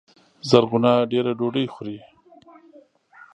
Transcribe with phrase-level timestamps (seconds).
[0.49, 1.97] زرغونه دېره ډوډۍ خوري